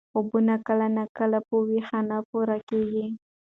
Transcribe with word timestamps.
خوبونه 0.13 0.53
کله 0.67 0.87
ناکله 0.97 1.39
په 1.47 1.55
ویښه 1.67 1.99
نه 2.09 2.17
پوره 2.29 2.57
کېږي. 2.69 3.05